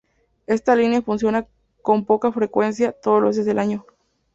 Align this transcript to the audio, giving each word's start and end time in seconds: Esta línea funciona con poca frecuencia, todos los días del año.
Esta 0.47 0.75
línea 0.75 1.03
funciona 1.03 1.45
con 1.83 2.05
poca 2.05 2.31
frecuencia, 2.31 2.91
todos 2.91 3.21
los 3.21 3.35
días 3.35 3.45
del 3.45 3.59
año. 3.59 3.85